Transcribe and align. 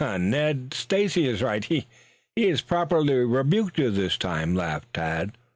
"Ned, 0.01 0.73
Stacy 0.73 1.27
is 1.27 1.43
right. 1.43 1.63
He 1.63 1.85
has 2.49 2.61
properly 2.61 3.17
rebuked 3.19 3.77
you 3.77 3.91
this 3.91 4.17
time," 4.17 4.55
laughed 4.55 4.95
Tad. 4.95 5.33